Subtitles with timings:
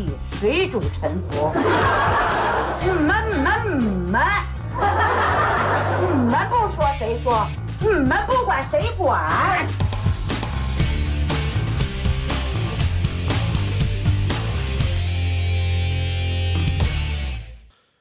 [0.00, 0.06] 体
[0.38, 1.52] 水主沉浮。
[2.80, 4.22] 你们你们你们，
[6.00, 7.46] 你们不说谁说？
[7.80, 9.68] 你们不管谁管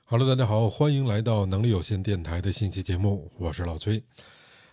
[0.05, 4.01] ？Hello，大家好，欢迎来到能力有限电台的新期节目，我是老崔。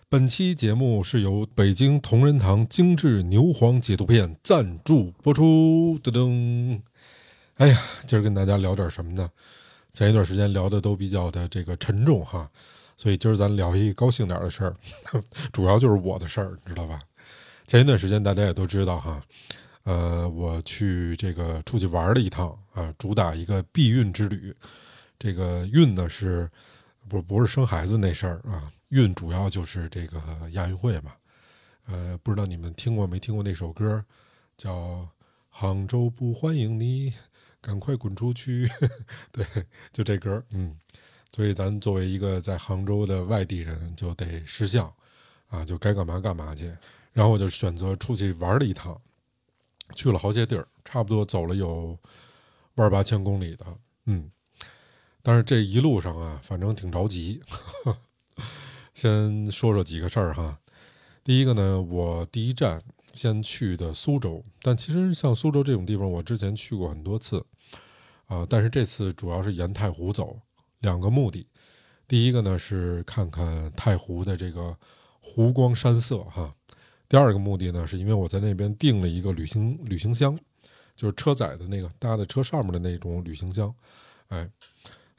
[0.09, 5.99] 本期节目是由北京同仁堂精致牛黄解毒片赞助播出。
[6.01, 6.79] 噔噔，
[7.57, 9.27] 哎呀，今儿跟大家聊点什么呢？
[9.91, 12.47] 前一段时间聊的都比较的这个沉重哈，
[12.95, 14.75] 所以今儿咱聊一高兴点的事儿，
[15.51, 17.01] 主要就是我的事儿，知道吧？
[17.65, 19.23] 前一段时间大家也都知道哈，
[19.85, 24.55] 呃，我去这个出去玩了一趟啊，主打一个避孕之旅。
[25.17, 26.47] 这个孕呢是，
[27.09, 28.71] 不不是生孩子那事儿啊？
[28.89, 30.21] 孕主要就是这个
[30.51, 31.11] 亚运会嘛。
[31.87, 34.05] 呃，不知道你们听过没听过那首歌，
[34.55, 34.75] 叫
[35.49, 37.11] 《杭州不欢迎你，
[37.61, 38.67] 赶快滚出去》。
[39.31, 39.45] 对，
[39.91, 40.43] 就这歌。
[40.51, 40.77] 嗯，
[41.33, 44.93] 所以咱作为一个在杭州的外地人，就得识相
[45.49, 46.65] 啊，就该干嘛干嘛去。
[47.13, 48.99] 然后我就选择出去玩了一趟，
[49.95, 51.97] 去了好些地儿，差不多走了有
[52.75, 53.65] 万八千公里的。
[54.05, 54.29] 嗯。
[55.23, 57.41] 但是这一路上啊，反正挺着急。
[58.93, 60.57] 先说说几个事儿哈。
[61.23, 62.81] 第一个呢，我第一站
[63.17, 67.43] 先去的苏州，但其实像苏州这种地方，我之前去过很多次
[68.27, 68.45] 啊。
[68.47, 70.39] 但是这次主要是沿太湖走，
[70.81, 71.47] 两个目的。
[72.07, 74.77] 第一个呢是看看太湖的这个
[75.19, 76.53] 湖光山色哈。
[77.09, 80.37] 第二个目的呢，是因为我在那边订了一个旅行旅行箱，
[80.95, 83.73] 就是车载的那个搭在车上面的那种旅行箱，
[84.27, 84.47] 哎。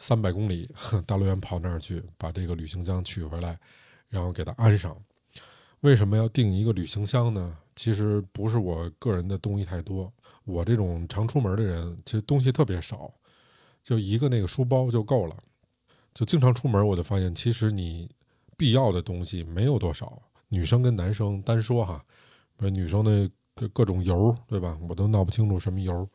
[0.01, 0.73] 三百公里
[1.05, 3.59] 大老远跑那儿去，把这个旅行箱取回来，
[4.09, 4.97] 然后给它安上。
[5.81, 7.59] 为什么要订一个旅行箱呢？
[7.79, 10.13] 其实不是我个人的东西太多，
[10.45, 13.09] 我这种常出门的人，其实东西特别少，
[13.85, 15.37] 就一个那个书包就够了。
[16.13, 18.11] 就经常出门，我就发现，其实你
[18.57, 20.21] 必要的东西没有多少。
[20.49, 22.05] 女生跟男生单说哈，
[22.59, 24.77] 女生的各各种油，对吧？
[24.89, 26.09] 我都闹不清楚什么油，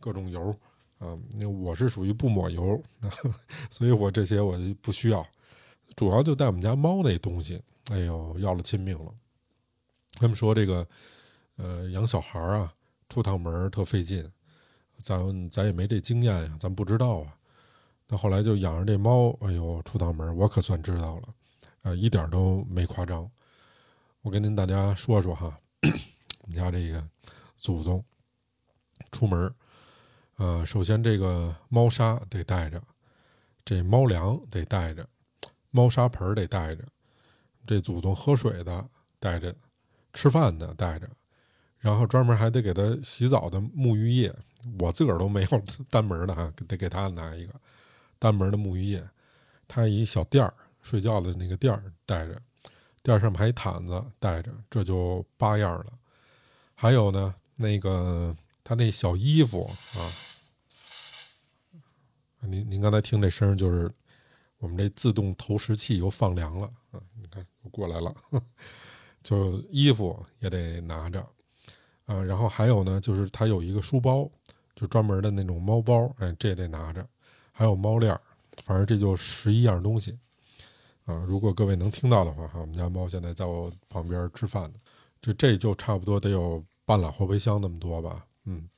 [0.00, 0.56] 各种油。
[1.00, 2.82] 啊，那我是属于不抹油，
[3.70, 5.22] 所以我这些我就不需要，
[5.96, 7.60] 主要就带我们家猫那东西。
[7.90, 9.12] 哎呦，要了亲命了！
[10.20, 10.86] 他们说这个，
[11.56, 12.70] 呃，养小孩啊，
[13.08, 14.30] 出趟门特费劲，
[15.02, 17.34] 咱咱也没这经验呀，咱不知道啊。
[18.06, 21.22] 那后来就养着这猫，哎呦，出趟门我可算知道了，
[21.84, 23.28] 呃，一点都没夸张。
[24.20, 25.58] 我跟您大家说说哈，
[26.42, 27.02] 我们家这个
[27.56, 28.04] 祖宗
[29.10, 29.50] 出门。
[30.36, 32.82] 呃，首先这个猫砂得带着，
[33.64, 35.08] 这猫粮得带着，
[35.70, 36.84] 猫砂盆得带着，
[37.66, 38.86] 这祖宗喝水的
[39.18, 39.54] 带着，
[40.12, 41.08] 吃饭的带着，
[41.78, 44.34] 然后专门还得给他洗澡的沐浴液，
[44.78, 47.54] 我自个儿都没有单门的哈， 得给他拿一个
[48.18, 49.02] 单门的沐浴液。
[49.66, 52.40] 他一小垫儿睡觉的那个垫儿带着，
[53.02, 55.86] 垫儿上面还一毯子带着，这就八样了。
[56.74, 60.10] 还有呢，那个他那小衣服啊。
[62.42, 63.92] 您您刚才听这声，就是
[64.58, 66.98] 我们这自动投食器又放凉了啊！
[67.20, 68.14] 你看又过来了，
[69.22, 71.20] 就衣服也得拿着
[72.06, 72.22] 啊。
[72.22, 74.30] 然后还有呢，就是它有一个书包，
[74.74, 77.06] 就专门的那种猫包，哎，这也得拿着。
[77.52, 78.20] 还有猫链儿，
[78.62, 80.18] 反正这就十一样东西
[81.04, 81.24] 啊。
[81.28, 84.78] 如果各位能听到的话，哈，我们家猫现在在我旁边吃饭呢，
[85.20, 88.68] 这这就差不多得有半拉后备箱那么多吧，嗯。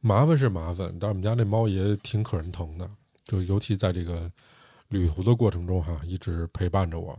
[0.00, 2.88] 麻烦是麻烦，但我们家那猫也挺可人疼的，
[3.24, 4.30] 就尤其在这个
[4.90, 7.18] 旅途的过程中哈，一直陪伴着我。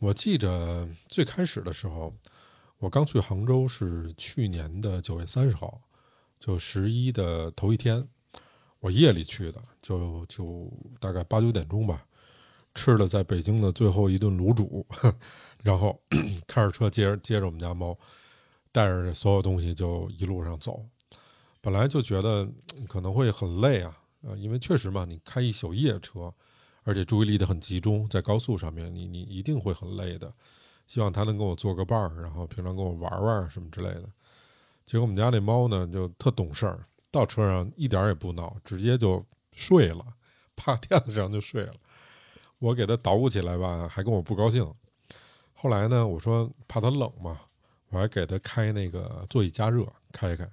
[0.00, 2.14] 我记着最开始的时候，
[2.78, 5.80] 我刚去杭州是去年的九月三十号，
[6.38, 8.06] 就十一的头一天，
[8.78, 12.06] 我夜里去的，就就大概八九点钟吧，
[12.76, 14.86] 吃了在北京的最后一顿卤煮，
[15.64, 16.00] 然后
[16.46, 17.98] 开着车接着接着我们家猫，
[18.70, 20.86] 带着所有东西就一路上走。
[21.60, 22.48] 本来就觉得
[22.86, 26.32] 可能会很累啊，呃，因为确实嘛，你开一宿夜车，
[26.88, 30.32] 而且注意力的很集中，在高速上面，你你一定会很累的。
[30.86, 34.08] 希望它能跟我做个伴儿，然后平常跟我玩玩什么之类的。
[34.86, 40.02] 结果我们家那猫呢，就特懂事儿，到车上一点也不闹，直接就睡了，
[40.56, 41.74] 趴垫子上就睡了。
[42.58, 44.66] 我给它捣鼓起来吧，还跟我不高兴。
[45.52, 47.38] 后来呢，我说怕它冷嘛，
[47.90, 50.48] 我还给它开那个座椅加热，开开。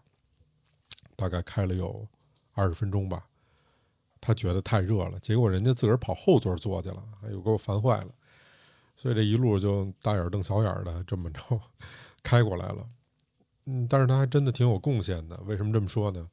[1.16, 2.06] 大概开了有
[2.56, 3.26] 二十分钟吧，
[4.26, 8.08] 他觉得太热了，结果人家自个儿跑后座坐去了，哎呦给我烦坏了，
[8.98, 11.40] 所以这一路就大眼瞪小眼的这么着
[12.24, 12.88] 开过来了。
[13.66, 15.40] 嗯，但是他还真的挺有贡献的。
[15.46, 16.28] 为什么这么说呢？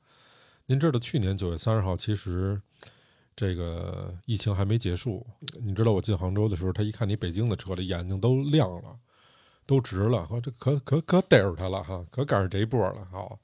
[0.64, 2.58] 您知道去年九月三十号，其实
[3.36, 5.26] 这个疫情还没结束。
[5.60, 8.96] 你知道我进杭州的时候，他一看你北京的车，这眼睛都亮了，
[9.66, 10.26] 都直了。
[10.30, 13.06] 我这可可可逮着他了哈，可赶上这一波了。
[13.10, 13.38] 好，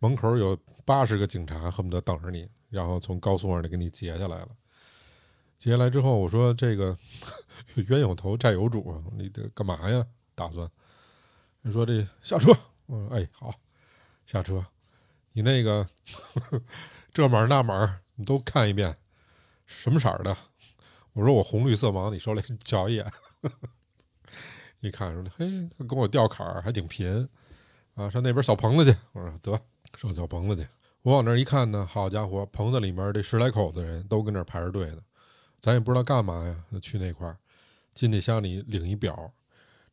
[0.00, 4.48] 门口有八十个警察，恨不得等着你，然后从高速上就给你截下来了。
[5.58, 6.96] 截下来之后，我说这个
[7.88, 10.06] 冤有头债有主，你得干嘛呀？
[10.34, 10.68] 打算？
[11.60, 12.50] 你说这下车？
[12.86, 13.54] 我说哎好，
[14.24, 14.64] 下车。
[15.32, 15.86] 你那个
[17.12, 18.96] 这码那码你都看一遍，
[19.66, 20.34] 什么色儿的？
[21.12, 23.12] 我说我红绿色盲，你手里瞧一眼。
[24.80, 27.28] 一看说嘿，跟我调坎儿还挺贫
[27.96, 28.98] 啊，上那边小棚子去。
[29.12, 29.60] 我说得
[29.96, 30.68] 上小棚子去。
[31.02, 34.98] 我往那儿一看呢，好家伙，棚子里面这十来口子人都跟那儿排着队呢。
[35.60, 37.36] 咱也不知道干嘛呀，去那块儿
[37.92, 39.32] 进去向你领一表，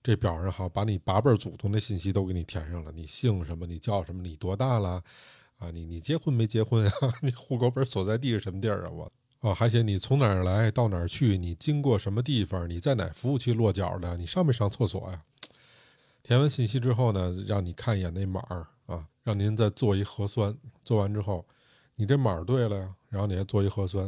[0.01, 5.03] 这表上好把你八辈祖宗的信息都给你填上了，你姓什么，你叫什么，你多大了
[5.59, 5.71] 啊？
[5.71, 6.91] 你你结婚没结婚啊？
[7.21, 8.89] 你户口本所在地是什么地儿啊？
[8.91, 9.11] 我
[9.41, 15.21] 哦还写你从哪儿来到哪儿去，你经过什么地方，你在哪服务区落脚的，你上没上厕所呀？
[16.23, 18.67] 填完信息之后呢，让你看一眼那码儿，
[19.27, 21.45] 让您再做一核酸，做完之后
[21.95, 24.05] 你这码对了呀，然后你还做一核酸。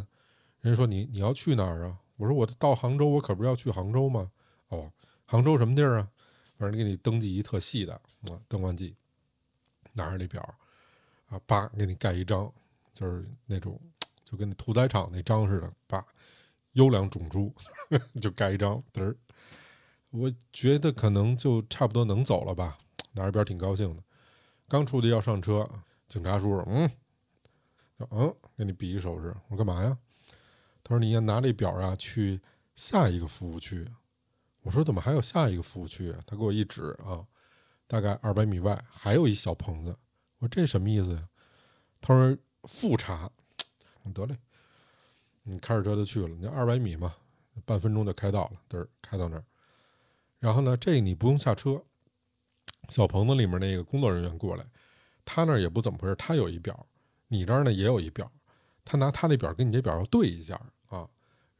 [0.61, 1.97] 人家说你你要去哪儿啊？
[2.15, 4.31] 我说我到杭州，我可不是要去杭州吗？
[4.69, 4.89] 哦，
[5.25, 6.07] 杭州什么地儿啊？
[6.57, 7.93] 反正给你登记一特细的
[8.29, 8.95] 啊，登完记，
[9.91, 10.41] 拿着那表
[11.27, 12.49] 啊，叭给你盖一张，
[12.93, 13.77] 就是那种
[14.23, 16.01] 就跟那屠宰场那章似的，叭，
[16.71, 17.53] 优良种猪
[18.21, 19.13] 就盖一张，嘚。
[20.11, 22.77] 我觉得可能就差不多能走了吧，
[23.11, 24.03] 拿着表挺高兴的。
[24.69, 25.67] 刚出去要上车，
[26.07, 26.89] 警察叔叔，嗯，
[28.11, 29.97] 嗯，给你比一手势，我说干嘛呀？
[30.83, 32.39] 他说：“你要拿这表啊，去
[32.75, 33.87] 下一个服务区。”
[34.61, 37.25] 我说：“怎么还有下一个服务区？”他给我一指啊，
[37.87, 39.89] 大概二百米外还有一小棚子。
[40.37, 41.27] 我说：“这什么意思呀？”
[42.01, 43.29] 他说：“复查。”
[44.13, 44.37] 得嘞，
[45.43, 46.29] 你开着车就去了。
[46.29, 47.15] 你二百米嘛，
[47.65, 49.43] 半分钟就开到了，嘚儿开到那儿。
[50.39, 51.83] 然后呢，这你不用下车，
[52.89, 54.65] 小棚子里面那个工作人员过来，
[55.23, 56.85] 他那儿也不怎么回事，他有一表，
[57.27, 58.29] 你这儿呢也有一表，
[58.83, 61.07] 他拿他那表跟你这表要对一下啊。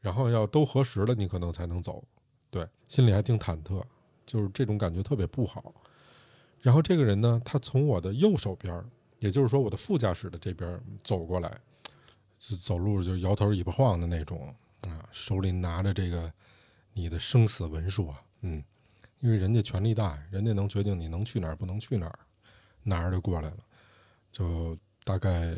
[0.00, 2.02] 然后要都核实了，你可能才能走。
[2.50, 3.84] 对，心里还挺忐忑，
[4.24, 5.74] 就是这种感觉特别不好。
[6.60, 8.82] 然后这个人呢，他从我的右手边，
[9.18, 11.60] 也就是说我的副驾驶的这边走过来，
[12.38, 14.54] 就走路就摇头尾巴晃的那种
[14.88, 16.32] 啊，手里拿着这个
[16.94, 18.64] 你的生死文书啊，嗯，
[19.20, 22.18] 因为人家权力大，人家能决定你能去哪儿不能去哪儿，
[22.82, 23.58] 拿着就过来了，
[24.32, 25.54] 就大概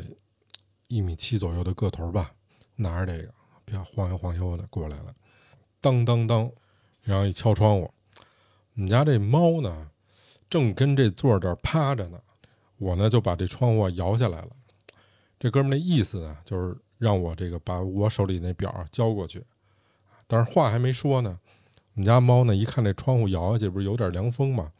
[0.87, 2.31] 一米七左右的个头吧，
[2.75, 3.33] 拿着这个。
[3.65, 5.13] 啪，晃悠晃悠的过来了，
[5.79, 6.51] 当当当，
[7.01, 7.89] 然后一敲窗户，
[8.75, 9.89] 我们家这猫呢，
[10.49, 12.21] 正跟这座这儿趴着呢，
[12.77, 14.49] 我呢就把这窗户摇下来了。
[15.39, 19.41] 这哥们那意思呢，就是让我这个把我手里那表交过去，
[20.27, 21.39] 但是话还没说呢，
[21.95, 24.71] 我们家猫呢一看这窗户摇下去，不是有点凉风嘛，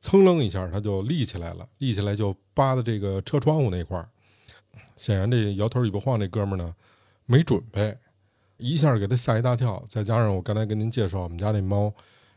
[0.00, 4.08] 噌楞一下，它就立起来了，立起来就扒在这个车窗户那块儿。
[4.96, 6.74] 显然这摇头尾巴晃这哥们儿呢，
[7.26, 7.98] 没准备。
[8.56, 11.92] 一下给他吓一大跳，再加上我刚才跟您介绍，我们家那猫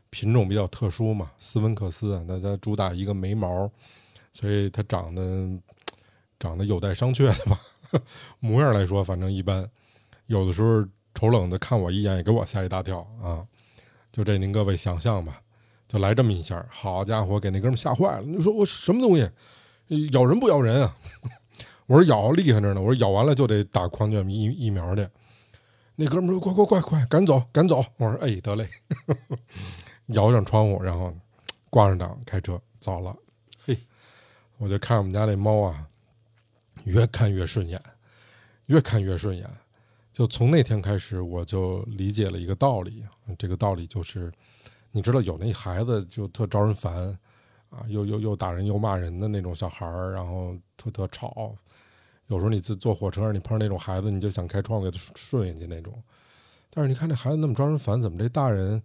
[0.09, 3.69] 品种比较特殊嘛，斯文克斯，那它主打一个没毛，
[4.33, 5.47] 所以它长得
[6.39, 7.61] 长得有待商榷的吧。
[8.39, 9.69] 模样来说，反正一般。
[10.25, 10.83] 有的时候
[11.13, 13.45] 瞅冷的看我一眼，也给我吓一大跳啊。
[14.17, 15.39] 就这，您各位想象吧，
[15.87, 18.23] 就来这么一下，好家伙，给那哥们吓坏了。
[18.23, 19.29] 你说我什么东西？
[20.11, 20.97] 咬人不咬人啊？
[21.85, 25.07] 我说咬厉害着呢，我说咬完了就得打狂犬疫疫苗去。
[25.97, 28.67] 那哥们说：“快快快快，赶走赶走！”我说：“哎，得嘞。
[30.07, 31.13] ”摇上窗户，然后
[31.69, 33.15] 挂上档，开车走了。
[33.67, 33.77] 嘿，
[34.57, 35.87] 我就看我们家那猫啊，
[36.85, 37.79] 越看越顺眼，
[38.65, 39.47] 越看越顺眼。
[40.17, 43.05] 就从那天开始，我就理解了一个道理。
[43.37, 44.31] 这个道理就是，
[44.89, 47.15] 你知道有那孩子就特招人烦
[47.69, 51.55] 啊，又又又打人又骂人的那种小孩儿，然后特特吵。
[52.25, 55.93] 有时候你自坐火车上，你碰上那种孩子，你就想开窗给他顺下去那种。
[56.71, 58.81] 但是你看这孩子那么招人烦，怎么这大人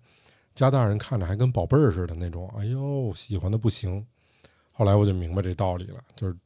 [0.55, 2.47] 家大人看着还跟宝贝儿似的那种？
[2.59, 4.07] 哎呦，喜欢的不行。
[4.71, 6.37] 后来我就明白这道理了，就是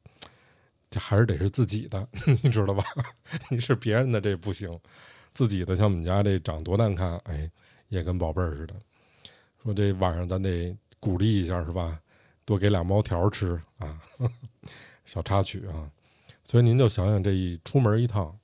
[0.88, 2.08] 这还是得是自己的，
[2.42, 2.84] 你知道吧？
[3.50, 4.78] 你是别人的这不行，
[5.34, 7.50] 自己的像我们家这长多难看，哎，
[7.88, 8.74] 也跟宝贝儿似的。
[9.62, 12.00] 说这晚上咱得鼓励一下是吧？
[12.44, 14.00] 多给俩猫条吃啊，
[15.04, 15.90] 小插曲啊。
[16.44, 18.38] 所以您就想想，这一出门一趟，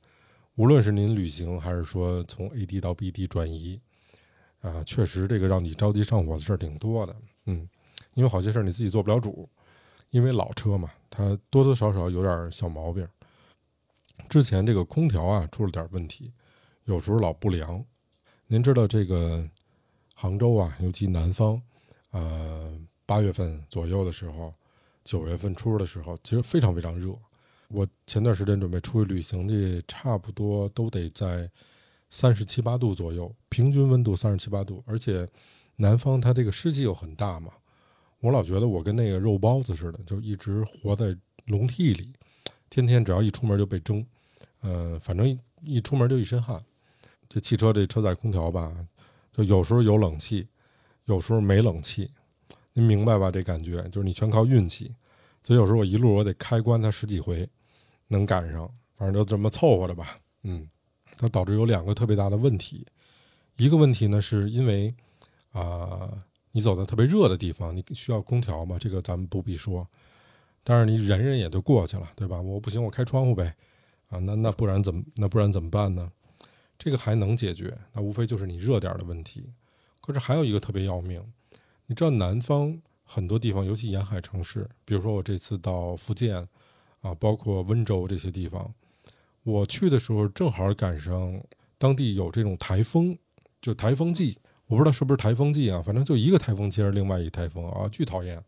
[0.56, 3.78] 无论是您旅行还是说从 A 地到 B 地转移，
[4.60, 7.14] 啊，确实这个让你着急上火的事儿挺多的，
[7.46, 7.68] 嗯，
[8.14, 9.48] 因为好些事儿你自己做不了主，
[10.12, 13.06] 因为老车嘛，它多多少少有点小毛病。
[14.28, 16.30] 之前这个空调啊出了点问题，
[16.84, 17.82] 有时候老不凉。
[18.46, 19.42] 您知道这个
[20.14, 21.60] 杭州啊，尤其南方，
[22.10, 24.52] 呃，八月份左右的时候，
[25.02, 27.14] 九月份初的时候，其实非常非常热。
[27.68, 31.50] 我前段时间准备出去旅行去，差不多都得在
[32.10, 35.26] 三十七八度左右，平均温度三十七八度，而且
[35.76, 37.50] 南方它这个湿气又很大嘛，
[38.22, 41.14] 我老觉得我跟那个肉包子似的，就一直活在
[41.44, 42.10] 笼屉里，
[42.70, 44.02] 天天只要一出门就被蒸，
[44.60, 46.58] 呃，反正一出门就一身汗。
[47.28, 48.74] 这汽车这车载空调吧，
[49.32, 50.48] 就有时候有冷气，
[51.04, 52.10] 有时候没冷气，
[52.72, 53.30] 您明白吧？
[53.30, 54.94] 这感觉就是你全靠运气，
[55.42, 57.46] 所以有时候我一路我得开关它十几回。
[58.08, 60.18] 能赶上，反正就这么凑合着吧。
[60.42, 60.68] 嗯，
[61.16, 62.86] 它导致有两个特别大的问题。
[63.56, 64.94] 一个问题呢，是因为
[65.52, 66.12] 啊，
[66.52, 68.78] 你走在特别热的地方，你需要空调嘛？
[68.78, 69.86] 这个咱们不必说。
[70.62, 72.40] 但是你忍忍也就过去了，对吧？
[72.40, 73.54] 我不行，我开窗户呗。
[74.08, 75.02] 啊，那那不然怎么？
[75.16, 76.12] 那不然怎么办呢？
[76.78, 79.50] 这个还能解决，那无非就是你热点的问题。
[80.00, 81.20] 可是还有一个特别要命，
[81.86, 86.48] 你知道南方很多地方，尤其沿海城市，比如说我这次到福建。
[87.02, 88.72] 啊，包括温州这些地方，
[89.42, 91.42] 我去的时候正好赶上
[91.76, 93.18] 当地有这种台风，
[93.60, 94.38] 就台风季。
[94.72, 98.42] 我不知道是不是台风季啊，反正就一个台风接着另外一台风啊，巨讨厌。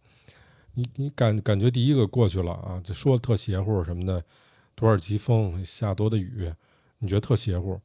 [0.72, 4.24] 你你感感觉第一个过去了啊，就说的特邪乎什么的，
[4.74, 6.50] 多少级风下多的雨，
[6.98, 7.78] 你觉得特邪乎。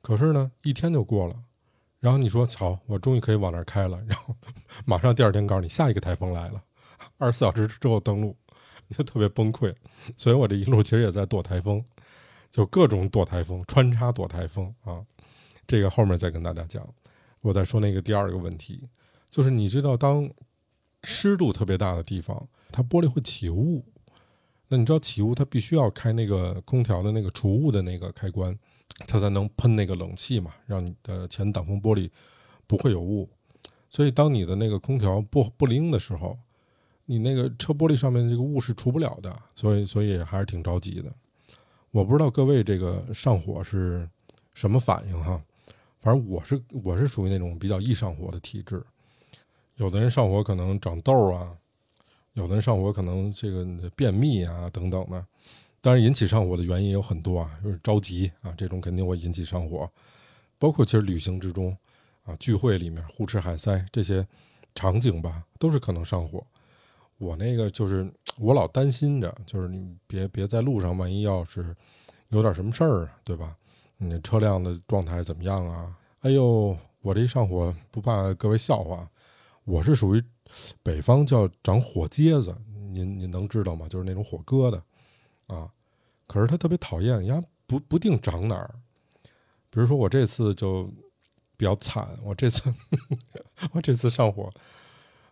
[0.00, 1.36] 可是呢，一天就过了，
[2.00, 4.34] 然后你说好，我终于可以往那儿开了， 然后
[4.86, 6.62] 马上第二天告诉你下一个台风来了，
[7.18, 8.34] 二十四小时之后登陆。
[8.88, 9.74] 就特别崩溃，
[10.16, 11.84] 所以我这一路其实也在躲台风，
[12.50, 15.04] 就各种躲台风，穿插躲台风啊。
[15.66, 16.88] 这个后面再跟大家讲。
[17.46, 18.88] 我再说那个第二个问题，
[19.30, 20.28] 就是你知道，当
[21.04, 23.84] 湿度特别大的地方，它玻璃会起雾。
[24.66, 28.58] 那你知道起雾，它必须要开那个空调的那个除雾的那个开关，
[29.06, 32.10] 它才能喷那个冷气嘛，让你的前挡风玻璃
[32.66, 33.28] 不会有雾。
[33.88, 36.36] 所以当你的那个空调不不灵的时候，
[37.04, 41.14] 你那个车玻璃上面这个雾是除不了的，所以所以还是挺着急的。
[41.92, 44.08] 我不知道各位这个上火是
[44.52, 45.40] 什么反应哈，
[46.00, 48.82] 反正我是我是属于那种比较易上火的体质。
[49.76, 51.56] 有的人上火可能长痘啊，
[52.34, 55.26] 有的人上火可能这个便秘啊等等的。
[55.80, 59.88] 当然引起上火的原因有很多啊，就是着急啊，这种肯定会引起上火。
[60.58, 61.76] 包括其实旅行之中
[62.24, 64.26] 啊，聚会里面胡吃海塞这些
[64.74, 66.44] 场景吧，都是可能上火。
[67.18, 71.76] 我那个就是我老担心着，就是你别别在路上，万一要是
[72.30, 73.56] 有点什么事儿，对吧？
[73.98, 75.96] 你车辆的状态怎么样啊？
[76.20, 79.08] 哎呦，我这一上火不怕各位笑话，
[79.64, 80.22] 我是属于
[80.82, 82.54] 北方叫长火疖子，
[82.90, 83.88] 您您能知道吗？
[83.88, 84.80] 就是那种火疙瘩
[85.54, 85.70] 啊。
[86.26, 88.74] 可是他特别讨厌，呀不不定长哪儿。
[89.70, 90.90] 比如说我这次就
[91.56, 92.62] 比较惨，我这次
[93.72, 94.50] 我这次上火。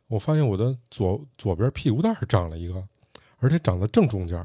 [0.06, 2.87] 我发现我的左左边屁股蛋长了一个，
[3.38, 4.38] 而且长在正中间，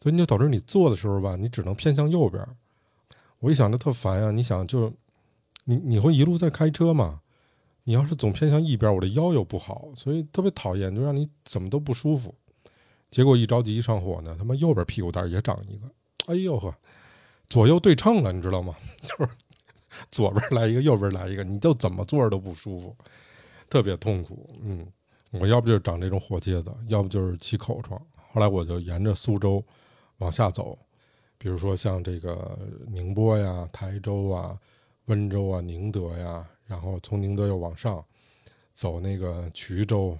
[0.00, 2.44] 所以你就导致你坐的时候吧，你只能偏向右边。
[3.40, 4.30] 我一想，着特烦呀！
[4.30, 4.92] 你想，就
[5.64, 7.20] 你你会一路在开车嘛？
[7.84, 12.34] 你要是总偏向一边，我的腰又不好，所以特别讨厌，就让你怎么都不舒服。
[13.10, 15.90] 结果一着急一上火呢，他妈右边屁股蛋也长一个，
[16.26, 16.74] 哎呦呵，
[17.48, 18.76] 左右对称了，你知道吗？
[19.02, 19.30] 就是
[20.10, 22.94] 左边来一个，右边来一个，你就怎么坐着都不舒服。
[23.70, 24.86] 特别痛苦，嗯，
[25.30, 28.00] 我要不就是长这种火疖子，要不就是起口疮。
[28.32, 29.64] 后来我就沿着苏州
[30.18, 30.78] 往下走，
[31.38, 34.58] 比如说像这个宁波呀、台州啊、
[35.06, 38.04] 温州啊、宁德呀，然后从宁德又往上
[38.72, 40.18] 走那个衢州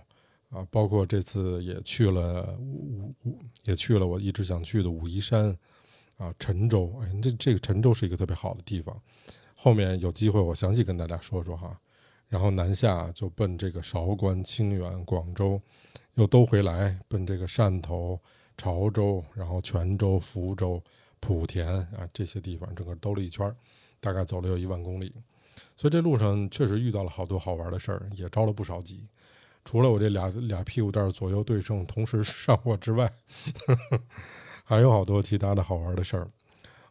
[0.50, 5.56] 啊，包括这次也去了武武，也去了我一直想去的武夷山
[6.16, 6.94] 啊、陈州。
[7.02, 8.98] 哎，这这个陈州是一个特别好的地方，
[9.54, 11.78] 后面有机会我详细跟大家说说哈。
[12.28, 15.60] 然后南下就奔这个韶关、清远、广州，
[16.14, 18.20] 又都回来奔这个汕头、
[18.56, 20.82] 潮州，然后泉州、福州、
[21.20, 23.54] 莆田啊这些地方，整个兜了一圈，
[24.00, 25.12] 大概走了有一万公里。
[25.76, 29.06] 所以这路上确实遇到了好多好玩的事儿，也着了不少急。
[29.64, 33.12] 除了我这俩俩屁股蛋儿左右对称、同时上货之外，
[34.64, 36.30] 还有好多其他的好玩的事儿。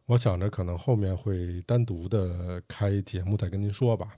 [0.06, 4.16] 我想着可能后面会单独的开节目再跟您说吧。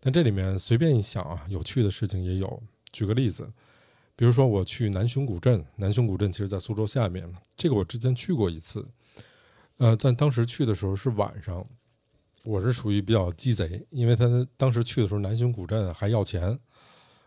[0.00, 2.62] 但这里面随便一想啊，有趣的事情也有。
[2.92, 3.50] 举个例子，
[4.14, 8.86] 比如说我去南雄古镇，南雄古镇其实在苏州下面，这个我之前去过一次。
[9.78, 11.64] 呃，在当时去的时候是晚上，
[12.44, 16.58] 我是属于比较鸡贼，因为他当时去的时候南浔古镇还要钱，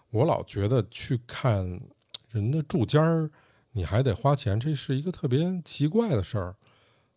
[0.09, 1.65] 我老觉得去看
[2.29, 3.31] 人的住家儿，
[3.71, 6.55] 你还得花钱，这是一个特别奇怪的事儿。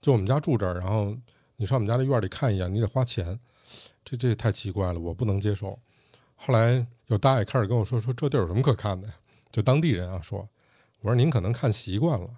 [0.00, 1.16] 就我们家住这儿，然后
[1.56, 3.40] 你上我们家的院里看一眼，你得花钱，
[4.04, 5.76] 这这太奇怪了，我不能接受。
[6.36, 9.14] 后来有大爷开始跟我说说这地儿有什么可看的呀？
[9.50, 10.48] 就当地人啊说，
[11.00, 12.28] 我说您可能看习惯了，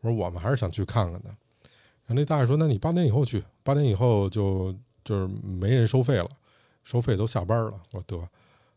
[0.00, 1.34] 我说我们还是想去看看的。
[2.06, 6.28] 然后那大爷说，那你八点以后去，八点以后就就是没人收费了，
[6.84, 7.72] 收费都下班了。
[7.92, 8.28] 我说得，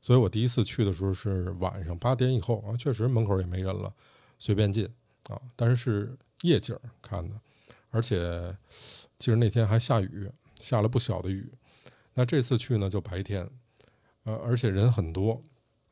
[0.01, 3.93] 所以我第一次去的时候是晚上八点以后啊，确实门口也没人了，
[4.39, 4.89] 随便进
[5.27, 7.35] 啊，但是是夜景看的，
[7.91, 8.55] 而且
[9.19, 11.51] 其实那天还下雨，下了不小的雨。
[12.15, 13.47] 那这次去呢就白天，
[14.23, 15.41] 呃，而且人很多，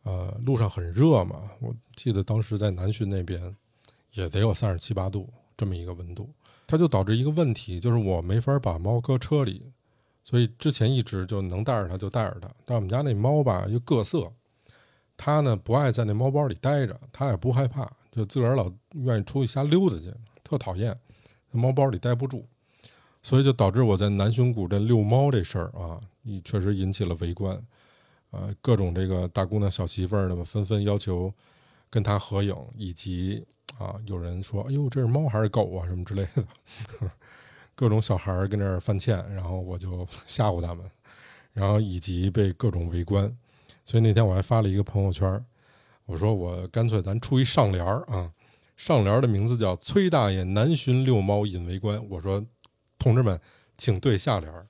[0.03, 1.51] 呃，路上很热嘛。
[1.59, 3.55] 我记得当时在南浔那边
[4.13, 6.29] 也得有三十七八度这么一个温度，
[6.67, 9.71] 它就导致一个问题，就是我没法把猫搁车里，
[10.23, 12.49] 所以之前一直就能带着它就带着它。
[12.65, 14.31] 但我们家那猫吧又各色，
[15.15, 20.91] 它呢不爱在那猫包里待着，它也不害怕，就自个儿老愿意出去瞎溜达去，特讨厌，
[21.51, 22.45] 在猫包里待不住。
[23.23, 27.59] 所以就导致我在南浔古镇遛猫这事儿啊，也确实引起了围观，
[28.31, 31.33] 呃，各种这个大姑娘小媳妇儿们纷纷要求
[31.89, 33.45] 跟他合影，以及
[33.77, 36.43] 啊，有人说：“哎呦，这是猫还是狗啊？”什么之类的，
[37.75, 40.85] 各种小孩儿跟那儿犯欠，然后我就 吓唬他们，
[41.53, 43.35] 然后以及被各种围观。
[43.83, 45.45] 所以那天我还发了一个朋友圈，
[46.05, 48.31] 我说我干脆咱出一上联儿啊，
[48.75, 52.45] 上联的名字叫“崔大爷南巡遛猫引围观”，我说。
[52.99, 53.39] 同志们，
[53.77, 54.65] 请对下联儿。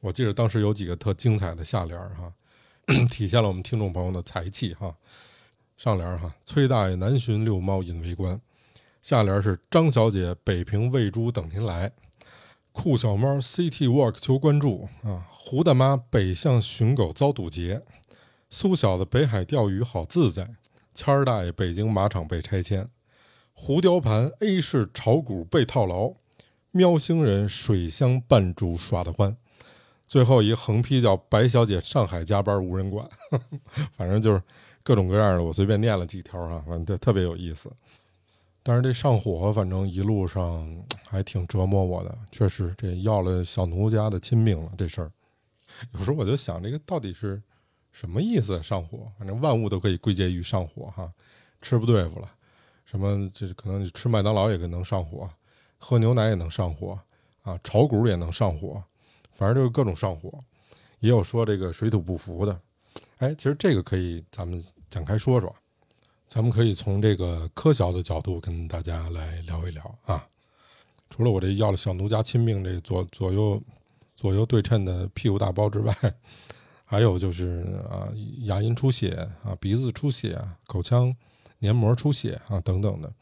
[0.00, 2.32] 我记得当时有几个特精彩的下联儿哈，
[3.12, 4.96] 体现了我们听众朋友的才气哈。
[5.82, 8.40] 上联哈，崔大爷南巡遛猫引围观。
[9.02, 11.90] 下联是张小姐北平喂猪等您来。
[12.70, 15.26] 酷小猫 City Walk 求关注啊。
[15.28, 17.82] 胡大妈北向寻狗遭堵截。
[18.48, 20.50] 苏小子北海钓鱼好自在。
[20.94, 22.88] 谦儿大爷北京马场被拆迁。
[23.52, 26.12] 胡雕盘 A 市炒股被套牢。
[26.70, 29.36] 喵星人水乡扮猪耍得欢，
[30.06, 33.08] 最后一横批叫白小姐上海加班无人管，
[33.90, 34.40] 反正就是
[34.82, 37.70] 各种各样的，我随便念了几条啊，反正特别有意思。
[38.62, 45.10] 但是这上火，反正一路上还挺折磨我的，确实这要了小奴家的亲命了这事儿。
[45.92, 47.42] 有时候我就想，这个到底是
[47.90, 48.62] 什么意思？
[48.62, 51.12] 上火，反正万物都可以归结于上火哈，
[51.60, 52.30] 吃不对付了，
[52.84, 55.28] 什么这可能你吃麦当劳也可能上火。
[55.78, 56.96] 喝牛奶也能上火
[57.42, 58.80] 啊，炒股也能上火，
[59.32, 60.32] 反正就是各种上火。
[61.00, 62.60] 也有说这个水土不服的，
[63.18, 65.54] 哎，其实这个可以咱们展开说说。
[66.26, 70.26] 咱们可以从这个科学的角度跟大家来聊一聊啊。
[71.10, 73.62] 除了我这要了小奴家亲命这左左右
[74.16, 75.94] 左右对称的屁股大包之外，
[76.84, 78.08] 还有就是啊
[78.44, 81.14] 牙龈出血啊鼻子出血啊口腔
[81.58, 83.12] 黏膜出血啊等等的，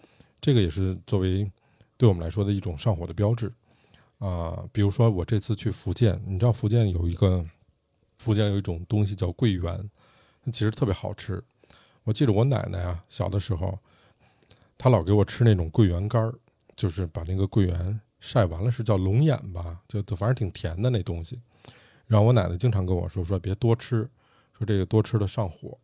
[0.41, 1.51] 这个也是作为。
[1.97, 3.53] 对我们来说的一种上火的标志，
[4.21, 7.45] 啊，比如说我这次去福建，你知道福建有一个，
[8.21, 9.91] 福建有一种东西叫桂圆，
[10.53, 11.43] 其实特别好吃。
[12.05, 13.79] 我记得我奶奶啊，小的时候，
[14.77, 16.35] 她老给我吃那种桂圆干儿，
[16.77, 21.41] 就是把那个桂圆晒完了，是叫龙眼吧，就反正挺甜的那东西。
[22.07, 24.07] 然后我奶奶经常跟我说说别多吃，
[24.53, 25.79] 说这个多吃了上火。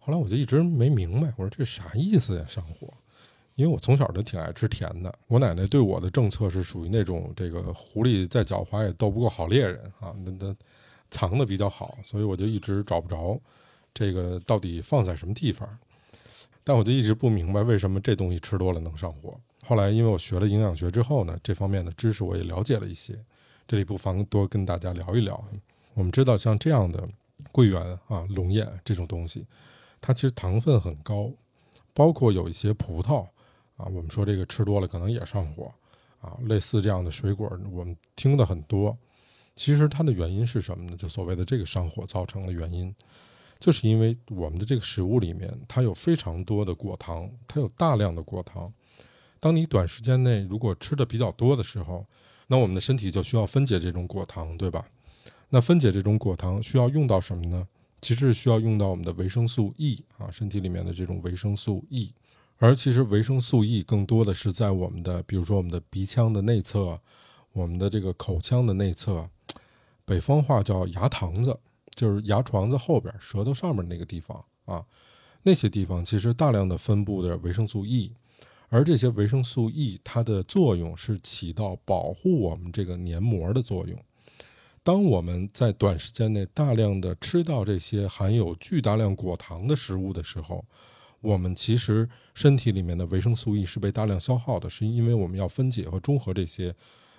[0.00, 2.92] 后来我就一直没明白，我说这啥意思呀，上火？
[3.54, 10.56] 因为我从小就挺爱吃甜的，我奶奶对我的政策是属于那种这个狐狸再狡猾也斗不过好猎人啊，那那
[11.10, 13.40] 藏的比较好，所以我就一直找不着
[13.92, 15.68] 这个到底放在什么地方。
[16.64, 19.38] 但我就一直不明白为什么这东西吃多了能上火。
[19.64, 23.18] 后来因为我学了营养学之后呢，这方面的知识我也了解了一些，
[23.66, 25.42] 这里不妨多跟大家聊一聊。
[25.94, 27.08] 我们知道像这样的
[27.50, 29.46] 桂圆啊、龙眼这种东西，
[30.00, 31.30] 它其实糖分很高，
[31.94, 33.26] 包括有一些葡萄。
[33.78, 35.72] 啊，我们说这个吃多了可能也上火，
[36.20, 38.96] 啊，类似这样的水果，我们听的很多。
[39.58, 40.96] 其实它的原因是什么呢？
[40.96, 42.94] 就所谓的这个上火造成的原因，
[43.58, 48.72] 就是因为我们的这个食物里面它有非常多的果糖，它有大量的果糖。
[49.40, 52.06] 当你短时间内如果吃的比较多的时候，
[52.46, 54.86] 那我们的身体就需要分解这种果糖，对吧？
[55.50, 57.66] 那分解这种果糖需要用到什么呢？
[58.00, 62.14] 其实是需要用到我们的维生素 E 啊，身体里面的这种维生素 E。
[62.58, 67.00] 而其实维生素 E 更多的是在我们的，比如说我们的鼻腔的内侧，
[67.52, 69.28] 我们的这个口腔的内侧，
[70.08, 71.60] 北方话叫牙膛子，
[71.94, 74.82] 就是牙床子后边、舌头上面那个地方啊，
[75.42, 78.14] 那些地方其实大量的分布的维生素 E，
[78.70, 84.02] 而这些维生素 E 它的作用是起到保护我们这个黏膜的作用。
[84.82, 90.64] 当我们在短时间内大量的吃到这些含有巨大量果糖的食物的时候，
[91.20, 96.74] 我们其实身体里面的维生素 E 是被大量消耗的，是因为我们要分解和中和这些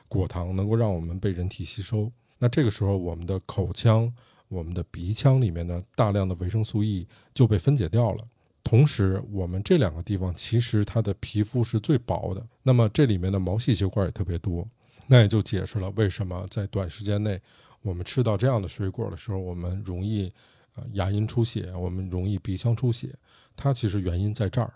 [0.08, 2.12] 果糖能够让我们被人体吸收。
[2.40, 4.12] 那这个时候，我们的口腔、
[4.48, 8.28] 我们的鼻腔里面的大量的维生素 E 就被分解掉了。
[8.64, 14.68] 同时，我们这两个地方其实它的皮肤是最薄的，那么这里面的毛细血管也特别多，
[15.08, 17.40] 那也就解释了为什么在短时间内
[17.82, 20.32] 我们吃到这样的水果的时候，我们容易
[20.76, 23.10] 呃牙龈出血，我们容易鼻腔出血，
[23.56, 24.72] 它其实原因在这儿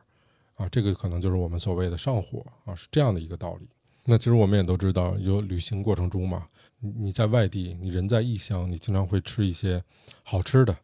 [0.56, 3.68] 啊，这个可能就是我们所谓的上火啊，是这样的一个道理。
[4.06, 6.48] 那其实我们也都知道，有旅行过程中嘛，
[6.80, 9.84] 你在外地，你人在异乡，你经常会吃一些
[10.24, 10.78] 好吃的。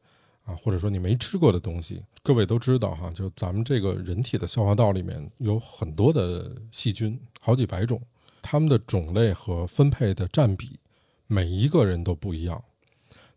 [0.46, 8.02] 啊，或者说你没吃过的东西，各位都知道哈，就咱们这个人体的消化道里面有很多的细菌，好几百种，
[8.42, 10.80] 它们的种类和分配的占比，
[11.28, 12.64] 每一个人都不一样。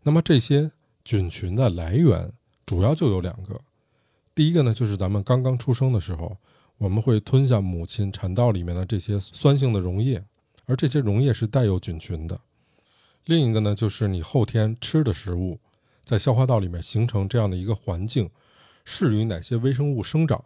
[0.01, 0.71] 那么这些
[1.05, 2.33] 菌群的来源
[2.65, 3.61] 主要就有两个，
[4.33, 6.35] 第一个呢，就是咱们刚刚出生的时候，
[6.77, 10.23] 我们会吞下母亲产道里面的这些酸性的溶液，
[10.65, 12.39] 而这些溶液是带有菌群的。
[13.25, 15.59] 另一个呢，就是你后天吃的食物。
[16.03, 18.29] 在消化道里面形成这样的一个环境，
[18.83, 20.43] 适于哪些微生物生长，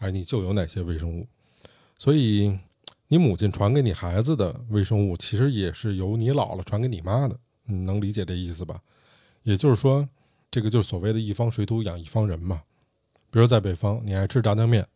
[0.00, 1.26] 哎，你就有哪些微生物。
[1.96, 2.58] 所以，
[3.06, 7.40] 你母亲传给你孩子的微生物，其实也是由你姥姥传给你妈的。
[7.64, 8.82] 你能理解这意思吧？
[9.44, 10.06] 也就是说，
[10.50, 12.62] 这个就是所谓的一方水土养一方人嘛。
[13.30, 14.86] 比如在北方，你爱吃炸酱面，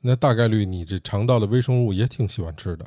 [0.00, 2.84] 那大概率你这肠道的微生物也挺喜欢吃的。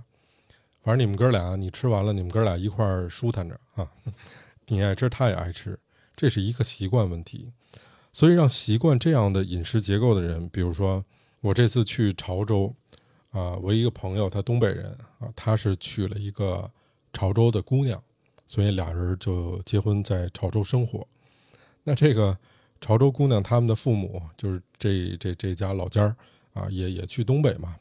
[0.82, 3.89] 反正你们哥俩，你吃完了，你们哥俩一块儿舒坦着啊。
[4.67, 5.78] 你爱吃，他也爱吃。
[6.15, 7.52] 这是一个习惯问题，
[8.12, 11.04] 所以让习惯这样的饮食结构的人，比如说
[11.41, 12.73] 我这次去潮州，
[13.32, 16.71] 啊，我一个朋友他东北人啊，他是娶了一个
[17.12, 18.02] 潮州的姑娘，
[18.47, 21.06] 所以俩人就结婚在潮州生活。
[21.84, 22.38] 那这个
[22.80, 26.15] 潮州姑娘他们的父母就是这这这家老家儿
[26.53, 27.75] 啊，也也去东北嘛。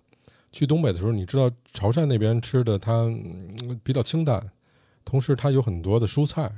[0.50, 3.08] 去东北的时候，你知道潮汕那边吃的它
[3.82, 4.50] 比较清淡，
[5.04, 6.50] 同时它有很多的蔬菜。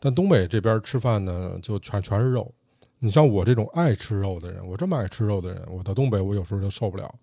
[0.00, 2.52] 但东北这边吃饭呢，就全全是肉。
[2.98, 7.14] 你像我这种爱吃肉的人，我这么爱吃肉的人，我到东北我有时候就受不了。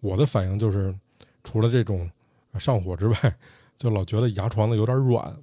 [0.00, 0.94] 我的反应就是，
[1.42, 2.08] 除了这种
[2.60, 3.36] 上火之外，
[3.76, 5.36] 就老觉得牙床子有点软。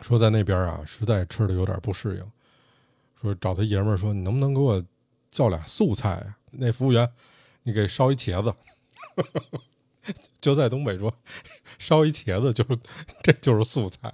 [0.00, 2.32] 说在那边啊，实在吃的有点不适应。
[3.20, 4.84] 说找他爷们儿说，你能不能给我
[5.30, 6.36] 叫俩素菜啊？
[6.52, 7.10] 那服务员，
[7.64, 8.54] 你给烧一茄子。
[10.40, 11.14] 就在东北说，
[11.78, 12.78] 烧一茄子就是
[13.22, 14.12] 这就是素菜。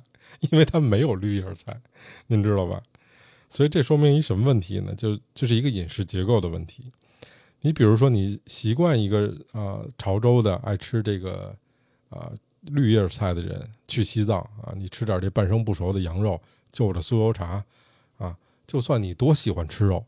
[0.50, 1.80] 因为它没有绿叶菜，
[2.28, 2.80] 您知道吧？
[3.48, 4.94] 所以这说明一什么问题呢？
[4.94, 6.92] 就就是一个饮食结构的问题。
[7.62, 11.56] 你比如说，你习惯一个啊潮州的爱吃这个
[12.08, 17.64] 啊绿叶菜的人去西藏啊，你吃点这半生不熟的羊肉，就着酥油茶
[18.18, 20.04] 啊，就算你多喜欢吃肉，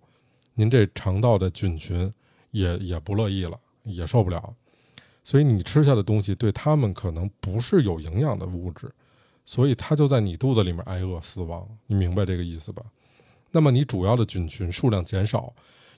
[0.54, 2.12] 您这肠道的菌群
[2.50, 4.54] 也也不乐意了，也受不了。
[5.22, 8.90] 所以你吃下的东西对他们可能不是有营养的物质。
[9.46, 12.84] 所以它就在你肚子里面挨饿死亡，你明白这个意思吧？
[13.50, 15.52] 那么你主要的菌群数量减少，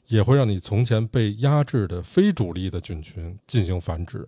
[0.06, 4.26] 也会让你从前被压制的非主力的菌群进行繁殖。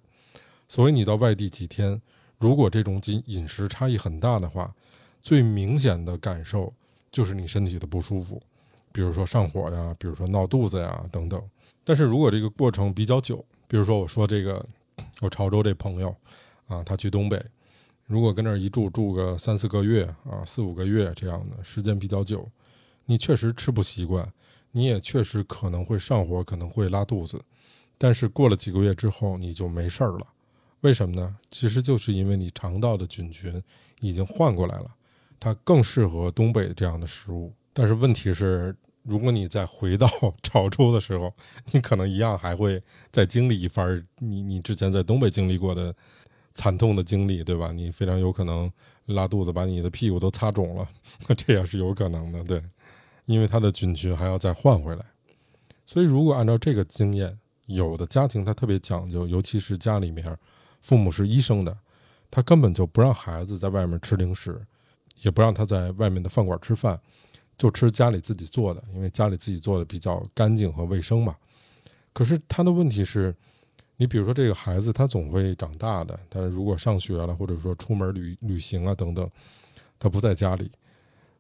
[0.69, 1.99] 所以你到外地几天，
[2.39, 4.75] 如果这种饮饮食差异很大的话，
[5.23, 6.71] 最明显的感受
[7.11, 8.43] 就是你身体的不舒服，
[8.93, 11.43] 比如说上火呀，比如说闹肚子呀等等。
[11.85, 14.65] 但是如果这个过程比较久，比如说我说这个
[15.21, 16.15] 我潮州这朋友
[16.67, 17.45] 啊，他去东北。
[18.07, 22.47] 如果跟那儿一住住个三四个月啊，四五个月这样的时间比较久，
[23.07, 24.31] 你确实吃不习惯，
[24.73, 27.41] 你也确实可能会上火，可能会拉肚子。
[27.97, 30.27] 但是过了几个月之后，你就没事儿了。
[30.81, 31.37] 为什么呢？
[31.51, 33.63] 其实就是因为你肠道的菌群
[34.01, 34.95] 已经换过来了，
[35.41, 37.55] 它更适合东北这样的食物。
[37.73, 40.09] 但是问题是，如果你再回到
[40.43, 41.33] 潮州的时候，
[41.73, 45.95] 你可能一样还会再经历一番你你之前在东北经历过的。
[46.57, 47.73] 惨痛的经历，对吧？
[47.73, 48.71] 你非常有可能
[49.07, 50.89] 拉肚子，把你的屁股都擦肿了，
[51.37, 52.63] 这也是有可能的，对。
[53.27, 55.05] 因为它的菌群还要再换回来，
[55.85, 57.37] 所以如果按照这个经验，
[57.67, 60.39] 有的家庭他特别讲究，尤其是家里面
[60.81, 61.77] 父母是医生的，
[62.31, 64.65] 他根本就不让孩子在外面吃零食，
[65.23, 67.01] 也不让他在外面的饭馆吃饭，
[67.57, 71.37] 就吃家里自己做的，因为家里自己做的比较干净和卫生嘛。
[72.13, 73.35] 可是他的问题是。
[73.97, 76.19] 你比如说，这个孩子他总会长大的。
[76.29, 79.31] 他如果上学了，或者说出门旅旅行啊等等，
[80.01, 80.69] 他不在家里，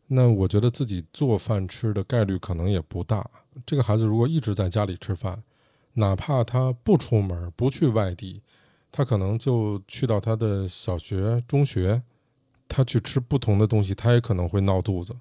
[0.07, 3.29] 那我觉得自己做饭吃的概率可能也不大。
[3.67, 5.43] 这个孩子如果一直在家里吃饭，
[5.95, 8.41] 哪怕他不出门不去外地，
[8.93, 12.01] 他可能就去到他的小学、中学，
[12.69, 15.13] 他去吃不同的东西，他也可能会闹肚子。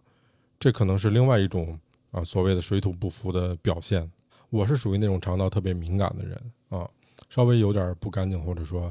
[0.63, 1.77] 这可能是另外一种
[2.11, 4.09] 啊所谓的水土不服的表现。
[4.49, 6.89] 我是属于那种肠道特别敏感的人啊。
[7.29, 8.89] 稍微有点不干净，或者说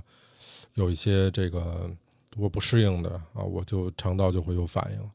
[0.74, 1.90] 有一些这个
[2.36, 5.10] 我不适应的啊，我就肠道就会有反应。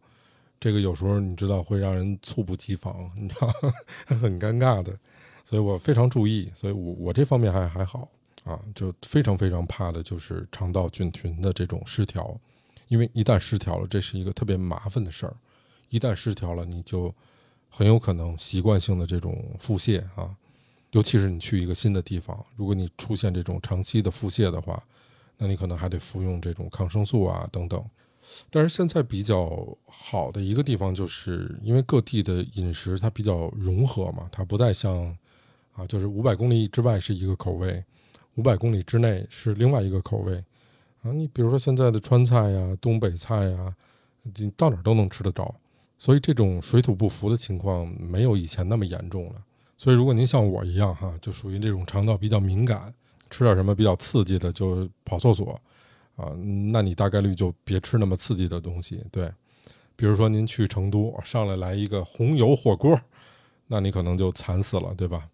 [0.60, 3.54] 这个有时候你知道会让人猝不及防， 你知道
[4.20, 4.98] 很尴尬的，
[5.44, 6.52] 所以我非常注意。
[6.56, 8.10] 所以我我这方面还还好
[8.46, 12.36] 啊，就非常非常怕的就是肠道菌群的这种失调，
[12.88, 15.36] 因为一旦失调了，这是一个特别麻烦的事儿。
[15.90, 17.14] 一旦失调了，你就
[17.70, 20.36] 很有可能习惯性的这种腹泻啊，
[20.92, 24.82] 尤其是你去一个新的地方，如果你出现这种长期的腹泻的话。
[25.40, 27.86] 那你可能还得服用这种抗生素啊等等，
[28.50, 35.16] 但是现在比较好的一个地方，就是因为各地的饮食它比较融合嘛，它不再像
[35.76, 37.86] 啊，就是五百公里之外是一个口味，
[38.34, 40.44] 五百公里之内是另外一个口味
[41.04, 41.12] 啊。
[41.12, 43.76] 你比如说现在的川菜呀、东北菜呀，
[44.24, 45.54] 你到哪都能吃得着，
[45.98, 49.44] 所以这种水土不服的情况没有以前那么严重了。
[49.78, 52.94] 所以如果您像我一样哈，就属于这种肠道比较敏感。
[53.30, 55.60] 吃点什么比较刺激的就跑厕所，
[56.16, 56.32] 啊，
[56.72, 59.04] 那你大概率就别吃那么刺激的东西。
[59.12, 59.30] 对，
[59.98, 62.98] 比如说您去成都，上来来一个红油火锅，
[63.68, 65.28] 那你可能就惨死了，对吧？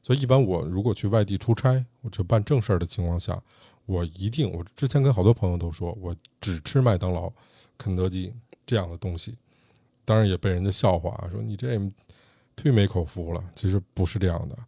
[0.00, 3.42] 所以一般我如果去外地出差或者办正事儿的情况下，
[3.84, 7.32] 我一定，我之前跟好多朋友都说，我只吃麦当劳、
[7.76, 8.32] 肯德基
[8.64, 9.34] 这样的东西。
[10.10, 11.78] 当然也被人家笑话，说你这
[12.56, 13.44] 忒没口福了。
[13.54, 14.58] 其实不是这样的。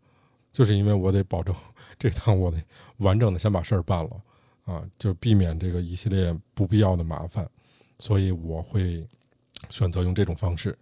[0.52, 1.52] 就是因为我得保证
[1.98, 2.62] 这趟我得
[2.98, 4.22] 完整的先把事儿办了
[4.66, 7.50] 啊，就避免这个一系列不必要的麻烦，
[7.98, 9.04] 所以我会
[9.68, 10.78] 选择用这种方式。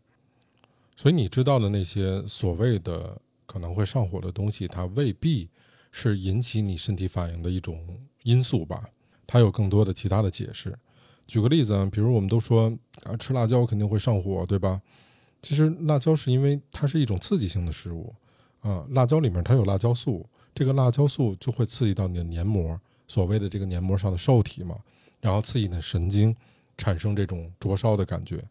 [0.94, 5.48] 所以你知道的那些所谓的可能会上火的东西，它未必
[5.90, 8.90] 是引起你身体反应的一种因素吧？
[9.26, 10.78] 它有更多的其他的解释。
[11.30, 14.82] 举个例子啊，比如我们都说啊，吃辣椒肯定会上火，对吧？
[15.40, 18.12] 其实辣椒是因为它是一种刺激性的食物。
[18.62, 24.76] 啊，辣椒里面它有辣椒素，这个辣椒素就会刺激到你的黏膜，所谓的这个黏膜上的受体嘛，
[25.20, 26.34] 然后刺激你的神经，
[26.76, 28.42] 产生这种灼烧的感觉。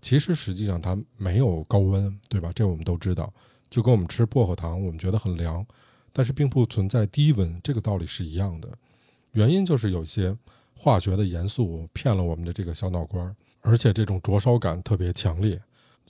[0.00, 2.52] 其实实际上它没有高温，对吧？
[2.54, 3.30] 这我们都知道，
[3.68, 5.66] 就跟我们吃薄荷糖，我们觉得很凉，
[6.12, 8.68] 但是并不存在低温，这个道理是一样的。
[9.32, 10.34] 原因就是有些
[10.82, 15.60] 化学的元素骗了我们的这个小脑瓜，而且这种灼烧感特别强烈。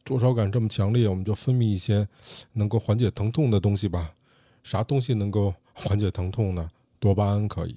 [0.04, 2.06] 灼烧感这么强烈，我们就分泌一些
[2.52, 4.14] 能够缓解疼痛的东西吧。
[4.62, 6.70] 啥东西能够缓解疼痛呢？
[7.00, 7.74] 多巴胺可以，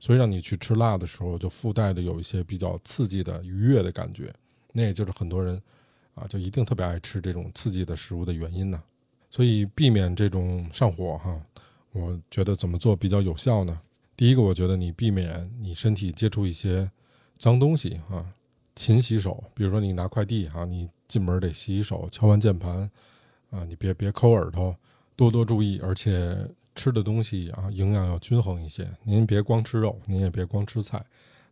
[0.00, 4.34] 所以让你去吃辣的时候，就附带的有一些比较刺激的、愉悦的感觉。
[4.72, 5.62] 那也就是很多人
[6.16, 8.82] 啊，就一定特别爱吃这种刺激的食物的原因呢。
[9.30, 11.40] 所以避免这种上火哈，
[11.92, 13.80] 我觉得怎么做比较有效呢？
[14.16, 16.90] 第一个，我觉得你避免你身体接触一些
[17.38, 18.34] 脏东西啊。
[18.74, 22.90] 勤洗手，比如说你拿快递啊，你进门得洗洗手，敲完键盘，
[23.50, 24.74] 啊，你别别抠耳朵，
[25.14, 28.90] 多多注意，而且吃的东西啊，营养要均衡一些。
[29.02, 31.04] 您别光吃肉，您也别光吃菜，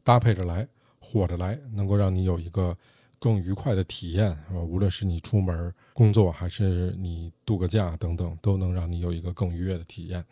[0.03, 0.67] 搭配着来，
[0.99, 2.75] 火着来，能够让你有一个
[3.19, 4.57] 更愉快的体验，啊？
[4.57, 10.25] 无论是你出门工作，还是你度个假等等，都能让你有一个更愉悦的体验。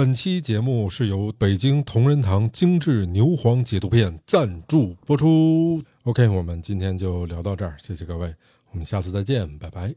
[0.00, 5.82] 本期节目是由北京同仁堂精致牛黄解毒片赞助播出。
[6.04, 8.34] OK，我们今天就聊到这儿，谢谢各位，
[8.70, 9.94] 我们下次再见，拜拜。